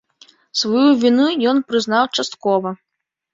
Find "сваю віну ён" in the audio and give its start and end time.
0.61-1.61